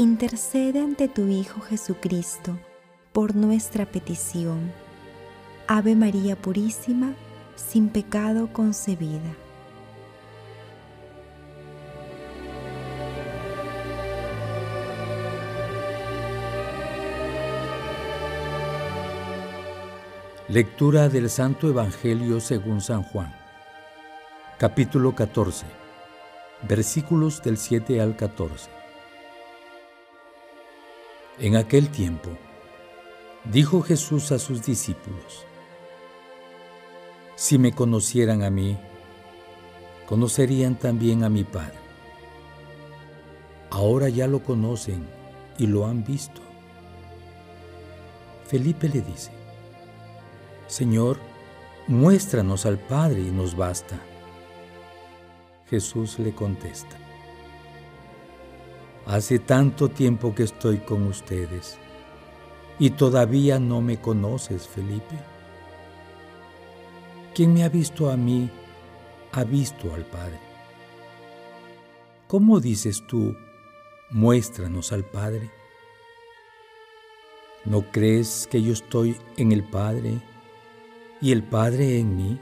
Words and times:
intercede 0.00 0.78
ante 0.78 1.08
tu 1.08 1.26
Hijo 1.26 1.60
Jesucristo 1.60 2.56
por 3.12 3.34
nuestra 3.34 3.84
petición. 3.84 4.72
Ave 5.66 5.96
María 5.96 6.36
Purísima, 6.36 7.14
sin 7.56 7.88
pecado 7.88 8.52
concebida. 8.52 9.34
Lectura 20.48 21.08
del 21.08 21.28
Santo 21.28 21.68
Evangelio 21.68 22.40
según 22.40 22.80
San 22.80 23.02
Juan. 23.02 23.34
Capítulo 24.58 25.14
14. 25.14 25.66
Versículos 26.68 27.42
del 27.42 27.58
7 27.58 28.00
al 28.00 28.16
14. 28.16 28.77
En 31.40 31.54
aquel 31.54 31.88
tiempo, 31.90 32.30
dijo 33.44 33.80
Jesús 33.82 34.32
a 34.32 34.40
sus 34.40 34.64
discípulos, 34.64 35.46
Si 37.36 37.58
me 37.58 37.72
conocieran 37.72 38.42
a 38.42 38.50
mí, 38.50 38.76
conocerían 40.06 40.76
también 40.76 41.22
a 41.22 41.28
mi 41.28 41.44
Padre. 41.44 41.78
Ahora 43.70 44.08
ya 44.08 44.26
lo 44.26 44.42
conocen 44.42 45.06
y 45.58 45.68
lo 45.68 45.86
han 45.86 46.04
visto. 46.04 46.40
Felipe 48.48 48.88
le 48.88 49.02
dice, 49.02 49.30
Señor, 50.66 51.18
muéstranos 51.86 52.66
al 52.66 52.78
Padre 52.78 53.20
y 53.20 53.30
nos 53.30 53.56
basta. 53.56 53.96
Jesús 55.70 56.18
le 56.18 56.34
contesta, 56.34 56.96
Hace 59.08 59.38
tanto 59.38 59.88
tiempo 59.88 60.34
que 60.34 60.42
estoy 60.42 60.80
con 60.80 61.06
ustedes 61.06 61.78
y 62.78 62.90
todavía 62.90 63.58
no 63.58 63.80
me 63.80 63.98
conoces, 63.98 64.68
Felipe. 64.68 65.16
Quien 67.34 67.54
me 67.54 67.64
ha 67.64 67.70
visto 67.70 68.10
a 68.10 68.18
mí, 68.18 68.50
ha 69.32 69.44
visto 69.44 69.94
al 69.94 70.04
Padre. 70.04 70.38
¿Cómo 72.26 72.60
dices 72.60 73.02
tú, 73.06 73.34
muéstranos 74.10 74.92
al 74.92 75.06
Padre? 75.06 75.50
¿No 77.64 77.90
crees 77.90 78.46
que 78.46 78.60
yo 78.60 78.74
estoy 78.74 79.16
en 79.38 79.52
el 79.52 79.64
Padre 79.64 80.20
y 81.22 81.32
el 81.32 81.44
Padre 81.44 81.98
en 81.98 82.14
mí? 82.14 82.38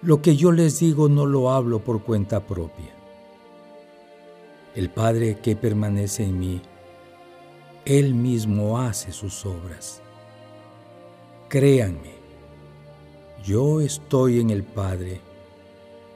Lo 0.00 0.22
que 0.22 0.36
yo 0.36 0.52
les 0.52 0.78
digo 0.78 1.08
no 1.08 1.26
lo 1.26 1.50
hablo 1.50 1.80
por 1.80 2.04
cuenta 2.04 2.46
propia 2.46 2.99
el 4.74 4.88
Padre 4.88 5.38
que 5.38 5.56
permanece 5.56 6.24
en 6.24 6.38
mí, 6.38 6.62
Él 7.84 8.14
mismo 8.14 8.78
hace 8.78 9.10
sus 9.10 9.44
obras. 9.44 10.00
Créanme, 11.48 12.14
yo 13.44 13.80
estoy 13.80 14.38
en 14.38 14.50
el 14.50 14.62
Padre 14.62 15.20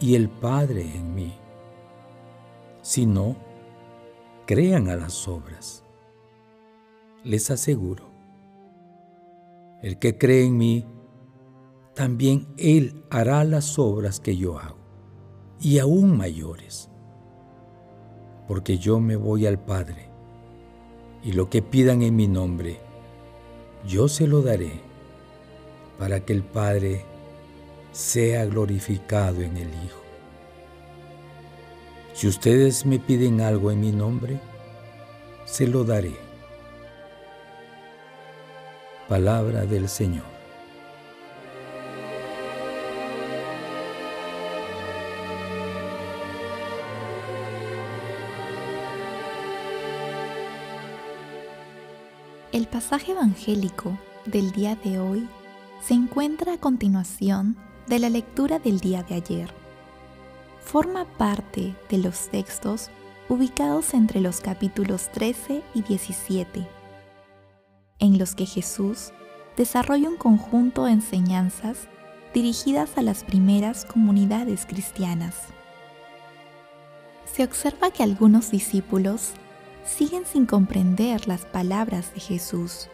y 0.00 0.16
el 0.16 0.28
Padre 0.28 0.82
en 0.82 1.14
mí. 1.14 1.32
Si 2.82 3.06
no, 3.06 3.36
crean 4.46 4.88
a 4.88 4.96
las 4.96 5.28
obras. 5.28 5.84
Les 7.22 7.50
aseguro, 7.50 8.10
el 9.82 9.98
que 9.98 10.18
cree 10.18 10.46
en 10.46 10.58
mí, 10.58 10.86
también 11.94 12.48
Él 12.56 13.04
hará 13.10 13.44
las 13.44 13.78
obras 13.78 14.18
que 14.18 14.36
yo 14.36 14.58
hago, 14.58 14.78
y 15.60 15.78
aún 15.78 16.16
mayores 16.16 16.90
porque 18.50 18.78
yo 18.78 18.98
me 18.98 19.14
voy 19.14 19.46
al 19.46 19.60
Padre, 19.60 20.08
y 21.22 21.34
lo 21.34 21.48
que 21.48 21.62
pidan 21.62 22.02
en 22.02 22.16
mi 22.16 22.26
nombre, 22.26 22.80
yo 23.86 24.08
se 24.08 24.26
lo 24.26 24.42
daré, 24.42 24.72
para 26.00 26.24
que 26.24 26.32
el 26.32 26.42
Padre 26.42 27.04
sea 27.92 28.44
glorificado 28.46 29.40
en 29.42 29.56
el 29.56 29.68
Hijo. 29.68 30.02
Si 32.12 32.26
ustedes 32.26 32.84
me 32.86 32.98
piden 32.98 33.40
algo 33.40 33.70
en 33.70 33.82
mi 33.82 33.92
nombre, 33.92 34.40
se 35.44 35.68
lo 35.68 35.84
daré. 35.84 36.16
Palabra 39.08 39.64
del 39.64 39.88
Señor. 39.88 40.29
El 52.52 52.66
pasaje 52.66 53.12
evangélico 53.12 53.96
del 54.24 54.50
día 54.50 54.74
de 54.74 54.98
hoy 54.98 55.28
se 55.80 55.94
encuentra 55.94 56.54
a 56.54 56.58
continuación 56.58 57.56
de 57.86 58.00
la 58.00 58.10
lectura 58.10 58.58
del 58.58 58.80
día 58.80 59.04
de 59.04 59.14
ayer. 59.14 59.54
Forma 60.60 61.04
parte 61.04 61.76
de 61.88 61.98
los 61.98 62.28
textos 62.28 62.90
ubicados 63.28 63.94
entre 63.94 64.20
los 64.20 64.40
capítulos 64.40 65.12
13 65.12 65.62
y 65.74 65.82
17, 65.82 66.66
en 68.00 68.18
los 68.18 68.34
que 68.34 68.46
Jesús 68.46 69.12
desarrolla 69.56 70.08
un 70.08 70.16
conjunto 70.16 70.86
de 70.86 70.92
enseñanzas 70.92 71.86
dirigidas 72.34 72.98
a 72.98 73.02
las 73.02 73.22
primeras 73.22 73.84
comunidades 73.84 74.66
cristianas. 74.66 75.36
Se 77.32 77.44
observa 77.44 77.92
que 77.92 78.02
algunos 78.02 78.50
discípulos 78.50 79.34
siguen 79.84 80.24
sin 80.26 80.46
comprender 80.46 81.26
las 81.26 81.44
palabras 81.44 82.12
de 82.14 82.20
Jesús, 82.20 82.88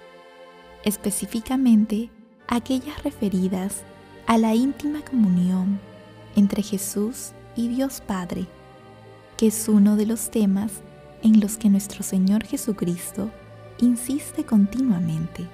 específicamente 0.84 2.10
aquellas 2.48 3.02
referidas 3.02 3.82
a 4.26 4.38
la 4.38 4.54
íntima 4.54 5.02
comunión 5.02 5.80
entre 6.36 6.62
Jesús 6.62 7.32
y 7.54 7.68
Dios 7.68 8.00
Padre, 8.00 8.46
que 9.36 9.48
es 9.48 9.68
uno 9.68 9.96
de 9.96 10.06
los 10.06 10.30
temas 10.30 10.72
en 11.22 11.40
los 11.40 11.56
que 11.56 11.68
nuestro 11.68 12.02
Señor 12.02 12.44
Jesucristo 12.44 13.30
insiste 13.78 14.44
continuamente. 14.44 15.46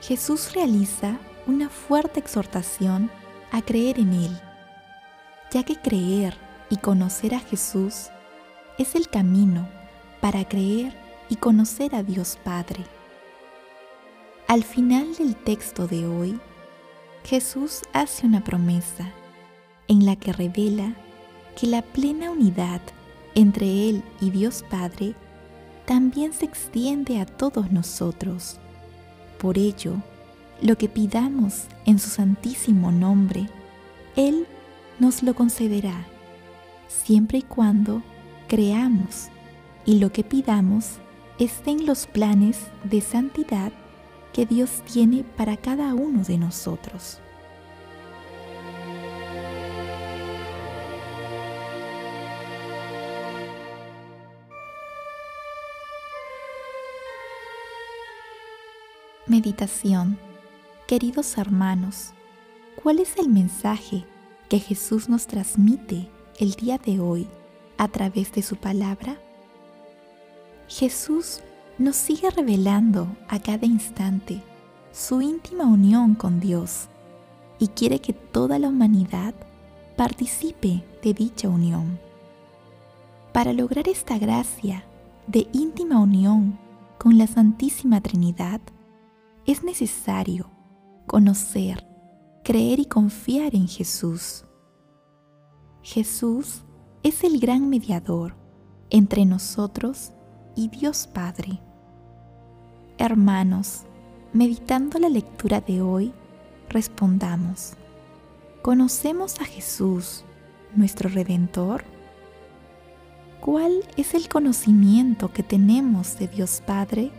Jesús 0.00 0.52
realiza 0.54 1.18
una 1.46 1.68
fuerte 1.68 2.20
exhortación 2.20 3.10
a 3.50 3.62
creer 3.62 3.98
en 3.98 4.12
Él, 4.12 4.40
ya 5.50 5.64
que 5.64 5.76
creer 5.76 6.34
y 6.70 6.76
conocer 6.76 7.34
a 7.34 7.40
Jesús 7.40 8.10
es 8.78 8.94
el 8.94 9.08
camino 9.08 9.68
para 10.20 10.48
creer 10.48 10.94
y 11.28 11.36
conocer 11.36 11.94
a 11.94 12.02
Dios 12.02 12.38
Padre. 12.42 12.84
Al 14.46 14.62
final 14.64 15.14
del 15.16 15.36
texto 15.36 15.86
de 15.86 16.06
hoy, 16.06 16.38
Jesús 17.24 17.82
hace 17.92 18.24
una 18.24 18.42
promesa 18.42 19.12
en 19.88 20.06
la 20.06 20.16
que 20.16 20.32
revela 20.32 20.94
que 21.56 21.66
la 21.66 21.82
plena 21.82 22.30
unidad 22.30 22.80
entre 23.34 23.88
Él 23.88 24.02
y 24.20 24.30
Dios 24.30 24.64
Padre 24.70 25.14
también 25.84 26.32
se 26.32 26.44
extiende 26.44 27.20
a 27.20 27.26
todos 27.26 27.72
nosotros. 27.72 28.58
Por 29.38 29.58
ello, 29.58 29.96
lo 30.62 30.78
que 30.78 30.88
pidamos 30.88 31.64
en 31.84 31.98
su 31.98 32.10
santísimo 32.10 32.92
nombre, 32.92 33.48
Él 34.16 34.46
nos 34.98 35.22
lo 35.22 35.34
concederá, 35.34 36.06
siempre 36.88 37.38
y 37.38 37.42
cuando 37.42 38.02
creamos 38.48 39.28
y 39.84 39.98
lo 39.98 40.10
que 40.10 40.24
pidamos 40.24 40.96
esté 41.38 41.70
en 41.70 41.86
los 41.86 42.06
planes 42.06 42.58
de 42.82 43.00
santidad 43.00 43.70
que 44.32 44.46
Dios 44.46 44.82
tiene 44.90 45.24
para 45.36 45.56
cada 45.56 45.94
uno 45.94 46.24
de 46.24 46.38
nosotros. 46.38 47.20
Meditación 59.26 60.18
Queridos 60.86 61.36
hermanos, 61.36 62.14
¿cuál 62.82 62.98
es 62.98 63.18
el 63.18 63.28
mensaje 63.28 64.06
que 64.48 64.58
Jesús 64.58 65.10
nos 65.10 65.26
transmite 65.26 66.08
el 66.38 66.52
día 66.52 66.78
de 66.78 66.98
hoy 66.98 67.28
a 67.78 67.88
través 67.88 68.32
de 68.32 68.42
su 68.42 68.56
palabra? 68.56 69.18
Jesús 70.68 71.40
nos 71.78 71.96
sigue 71.96 72.28
revelando 72.30 73.08
a 73.28 73.38
cada 73.38 73.64
instante 73.64 74.42
su 74.92 75.22
íntima 75.22 75.64
unión 75.64 76.14
con 76.14 76.40
Dios 76.40 76.88
y 77.58 77.68
quiere 77.68 78.00
que 78.00 78.12
toda 78.12 78.58
la 78.58 78.68
humanidad 78.68 79.34
participe 79.96 80.84
de 81.02 81.14
dicha 81.14 81.48
unión. 81.48 81.98
Para 83.32 83.52
lograr 83.52 83.88
esta 83.88 84.18
gracia 84.18 84.84
de 85.26 85.48
íntima 85.52 86.00
unión 86.00 86.58
con 86.98 87.16
la 87.16 87.26
Santísima 87.26 88.00
Trinidad, 88.00 88.60
es 89.46 89.62
necesario 89.62 90.50
conocer, 91.06 91.86
creer 92.44 92.80
y 92.80 92.86
confiar 92.86 93.54
en 93.54 93.68
Jesús. 93.68 94.44
Jesús 95.82 96.64
es 97.02 97.22
el 97.24 97.38
gran 97.38 97.68
mediador 97.68 98.34
entre 98.90 99.24
nosotros 99.24 100.12
y 100.56 100.68
Dios 100.68 101.06
Padre. 101.06 101.60
Hermanos, 102.98 103.82
meditando 104.32 104.98
la 104.98 105.08
lectura 105.08 105.60
de 105.60 105.80
hoy, 105.80 106.12
respondamos, 106.68 107.74
¿conocemos 108.62 109.40
a 109.40 109.44
Jesús, 109.44 110.24
nuestro 110.74 111.08
Redentor? 111.08 111.84
¿Cuál 113.40 113.84
es 113.96 114.14
el 114.14 114.28
conocimiento 114.28 115.32
que 115.32 115.44
tenemos 115.44 116.18
de 116.18 116.26
Dios 116.26 116.60
Padre? 116.66 117.12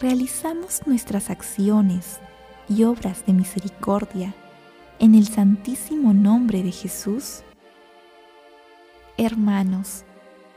¿Realizamos 0.00 0.82
nuestras 0.86 1.30
acciones 1.30 2.18
y 2.68 2.82
obras 2.82 3.24
de 3.24 3.32
misericordia 3.32 4.34
en 4.98 5.14
el 5.14 5.28
santísimo 5.28 6.12
nombre 6.12 6.64
de 6.64 6.72
Jesús? 6.72 7.44
Hermanos, 9.18 10.04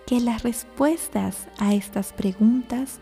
que 0.06 0.20
las 0.20 0.44
respuestas 0.44 1.48
a 1.60 1.74
estas 1.74 2.12
preguntas 2.12 3.00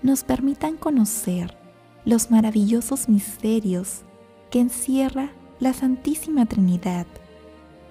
nos 0.00 0.22
permitan 0.22 0.76
conocer 0.76 1.56
los 2.04 2.30
maravillosos 2.30 3.08
misterios 3.08 4.02
que 4.50 4.60
encierra 4.60 5.32
la 5.58 5.72
Santísima 5.72 6.46
Trinidad 6.46 7.06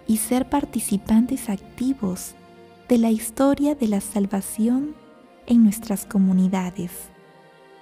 y 0.08 0.18
ser 0.18 0.48
participantes 0.50 1.50
activos 1.50 2.34
de 2.88 2.98
la 2.98 3.10
historia 3.10 3.76
de 3.76 3.88
la 3.90 4.00
salvación 4.00 4.96
en 5.48 5.64
nuestras 5.64 6.06
comunidades, 6.06 6.92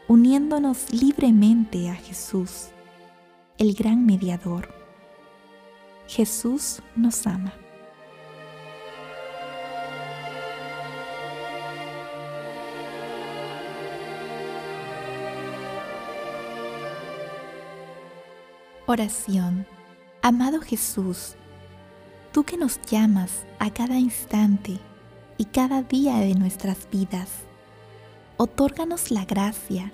uniéndonos 0.08 0.92
libremente 0.92 1.90
a 1.90 1.96
Jesús, 1.96 2.70
el 3.60 3.76
gran 3.76 4.08
mediador. 4.08 4.74
Jesús 6.08 6.82
nos 6.96 7.28
ama. 7.28 7.54
Oración. 18.92 19.68
Amado 20.24 20.62
Jesús, 20.62 21.36
tú 22.32 22.44
que 22.44 22.58
nos 22.58 22.82
llamas 22.90 23.46
a 23.60 23.70
cada 23.70 24.00
instante 24.00 24.80
y 25.38 25.46
cada 25.46 25.84
día 25.84 26.18
de 26.18 26.34
nuestras 26.34 26.90
vidas, 26.90 27.30
otórganos 28.38 29.12
la 29.12 29.26
gracia 29.26 29.94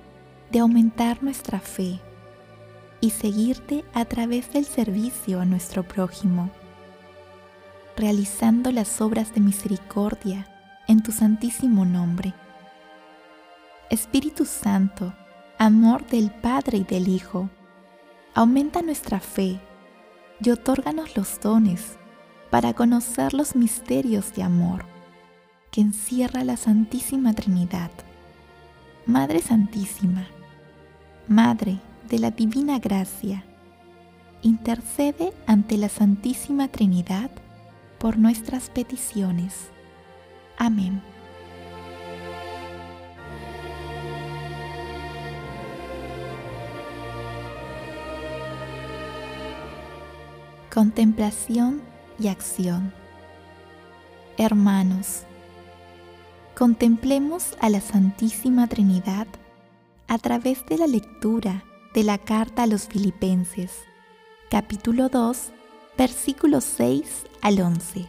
de 0.50 0.59
aumentar 0.59 1.21
nuestra 1.21 1.59
fe 1.59 2.00
y 3.01 3.09
seguirte 3.09 3.83
a 3.94 4.06
través 4.06 4.53
del 4.53 4.63
servicio 4.63 5.41
a 5.41 5.45
nuestro 5.45 5.83
prójimo, 5.83 6.50
realizando 7.98 8.71
las 8.71 9.01
obras 9.01 9.36
de 9.36 9.41
misericordia 9.41 10.48
en 10.88 11.03
tu 11.03 11.12
santísimo 11.12 11.83
nombre. 11.83 12.33
Espíritu 13.89 14.45
Santo, 14.45 15.13
amor 15.57 16.07
del 16.07 16.31
Padre 16.31 16.77
y 16.77 16.83
del 16.86 17.09
Hijo, 17.09 17.50
aumenta 18.35 18.81
nuestra 18.81 19.21
fe 19.21 19.59
y 20.41 20.49
otórganos 20.49 21.15
los 21.15 21.39
dones 21.39 21.97
para 22.51 22.73
conocer 22.73 23.33
los 23.33 23.55
misterios 23.55 24.33
de 24.35 24.43
amor 24.43 24.85
que 25.71 25.79
encierra 25.81 26.43
la 26.43 26.57
Santísima 26.57 27.33
Trinidad. 27.33 27.91
Madre 29.05 29.41
Santísima, 29.41 30.27
Madre 31.27 31.79
de 32.09 32.19
la 32.19 32.31
Divina 32.31 32.79
Gracia, 32.79 33.45
intercede 34.41 35.33
ante 35.47 35.77
la 35.77 35.89
Santísima 35.89 36.67
Trinidad 36.67 37.31
por 37.99 38.17
nuestras 38.17 38.69
peticiones. 38.69 39.69
Amén. 40.57 41.01
Contemplación 50.75 51.81
y 52.19 52.27
acción. 52.27 52.92
Hermanos, 54.38 55.22
contemplemos 56.54 57.56
a 57.62 57.69
la 57.69 57.80
Santísima 57.80 58.68
Trinidad 58.68 59.25
a 60.10 60.18
través 60.18 60.66
de 60.66 60.77
la 60.77 60.88
lectura 60.88 61.63
de 61.94 62.04
la 62.04 62.18
carta 62.18 62.63
a 62.63 62.68
los 62.68 62.89
Filipenses, 62.89 63.72
capítulo 64.51 65.07
2, 65.07 65.54
versículos 65.98 66.66
6 66.66 67.24
al 67.42 67.62
11. 67.62 68.07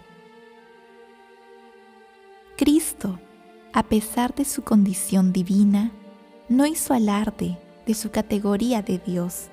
Cristo, 2.57 3.21
a 3.73 3.85
pesar 3.85 4.35
de 4.35 4.45
su 4.45 4.63
condición 4.63 5.33
divina, 5.33 5.93
no 6.49 6.67
hizo 6.67 6.95
alarde 6.95 7.61
de 7.87 7.95
su 7.95 8.11
categoría 8.11 8.83
de 8.83 8.99
Dios. 8.99 9.51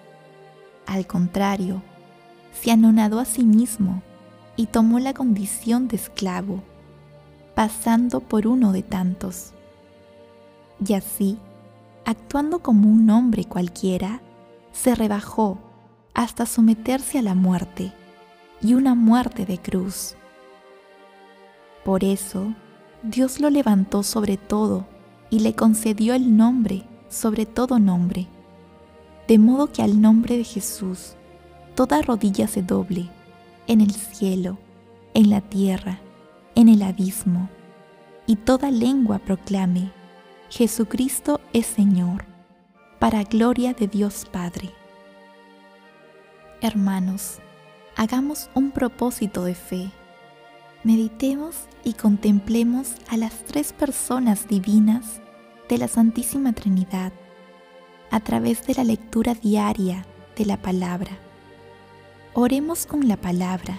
Al 0.87 1.05
contrario, 1.05 1.83
se 2.53 2.71
anonadó 2.71 3.19
a 3.19 3.25
sí 3.25 3.43
mismo 3.43 4.01
y 4.55 4.67
tomó 4.67 4.99
la 4.99 5.13
condición 5.13 5.87
de 5.87 5.95
esclavo, 5.95 6.63
pasando 7.55 8.19
por 8.19 8.47
uno 8.47 8.71
de 8.71 8.83
tantos. 8.83 9.51
Y 10.85 10.93
así, 10.93 11.37
actuando 12.05 12.59
como 12.59 12.89
un 12.89 13.09
hombre 13.09 13.45
cualquiera, 13.45 14.21
se 14.71 14.95
rebajó 14.95 15.57
hasta 16.13 16.45
someterse 16.45 17.19
a 17.19 17.21
la 17.21 17.35
muerte, 17.35 17.93
y 18.61 18.75
una 18.75 18.95
muerte 18.95 19.45
de 19.45 19.57
cruz. 19.57 20.15
Por 21.83 22.03
eso, 22.03 22.53
Dios 23.03 23.41
lo 23.41 23.49
levantó 23.49 24.03
sobre 24.03 24.37
todo 24.37 24.87
y 25.29 25.39
le 25.39 25.53
concedió 25.53 26.13
el 26.13 26.37
nombre 26.37 26.85
sobre 27.13 27.45
todo 27.45 27.77
nombre, 27.77 28.27
de 29.27 29.37
modo 29.37 29.71
que 29.71 29.83
al 29.83 30.01
nombre 30.01 30.37
de 30.37 30.43
Jesús, 30.43 31.15
toda 31.75 32.01
rodilla 32.01 32.47
se 32.47 32.61
doble, 32.61 33.09
en 33.67 33.81
el 33.81 33.91
cielo, 33.91 34.57
en 35.13 35.29
la 35.29 35.41
tierra, 35.41 35.99
en 36.55 36.69
el 36.69 36.81
abismo, 36.81 37.49
y 38.27 38.35
toda 38.35 38.71
lengua 38.71 39.19
proclame, 39.19 39.91
Jesucristo 40.49 41.41
es 41.51 41.65
Señor, 41.65 42.25
para 42.99 43.23
gloria 43.23 43.73
de 43.73 43.87
Dios 43.87 44.25
Padre. 44.31 44.69
Hermanos, 46.61 47.39
hagamos 47.95 48.49
un 48.53 48.71
propósito 48.71 49.43
de 49.43 49.55
fe. 49.55 49.89
Meditemos 50.83 51.67
y 51.83 51.93
contemplemos 51.93 52.93
a 53.09 53.17
las 53.17 53.43
tres 53.45 53.73
personas 53.73 54.47
divinas 54.47 55.21
de 55.69 55.77
la 55.77 55.87
Santísima 55.87 56.53
Trinidad 56.53 57.11
a 58.11 58.19
través 58.19 58.65
de 58.67 58.75
la 58.75 58.83
lectura 58.83 59.33
diaria 59.33 60.05
de 60.37 60.45
la 60.45 60.57
palabra 60.57 61.17
Oremos 62.35 62.87
con 62.87 63.07
la 63.07 63.15
palabra 63.15 63.77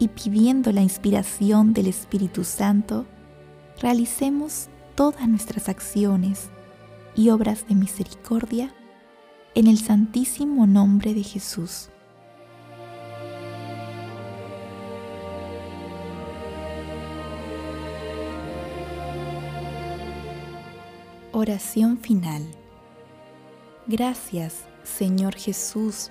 y 0.00 0.08
pidiendo 0.08 0.72
la 0.72 0.80
inspiración 0.80 1.72
del 1.72 1.86
Espíritu 1.86 2.42
Santo, 2.42 3.06
realicemos 3.80 4.68
todas 4.96 5.28
nuestras 5.28 5.68
acciones 5.68 6.50
y 7.14 7.30
obras 7.30 7.68
de 7.68 7.76
misericordia 7.76 8.74
en 9.54 9.68
el 9.68 9.78
santísimo 9.78 10.66
nombre 10.66 11.14
de 11.14 11.22
Jesús. 11.22 11.90
Oración 21.30 21.98
final. 21.98 22.42
Gracias, 23.86 24.64
Señor 24.82 25.36
Jesús, 25.36 26.10